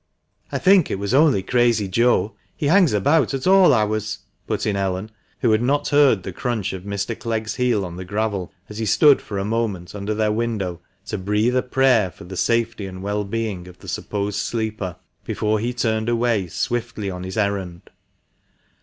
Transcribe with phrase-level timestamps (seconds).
[0.51, 4.75] "I think it was only Crazy Joe— he hangs about at all hours," put in
[4.75, 7.13] Ellen, who had not heard the crunch of Mr.
[7.15, 11.19] Clegg's heel on the gravel, as he stood for a moment under their window, to
[11.19, 15.71] breathe a prayer for the safety and well being of the supposed sleeper, before he
[15.71, 17.91] turned away swiftly on his errand.